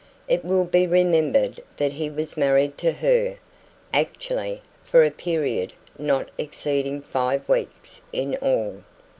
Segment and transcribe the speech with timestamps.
[0.27, 3.37] It will be remembered that he was married to her,
[3.93, 8.81] actually, for a period not exceeding five weeks in all.